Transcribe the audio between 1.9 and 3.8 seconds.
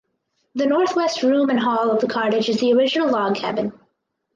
of the cottage is the original log cabin.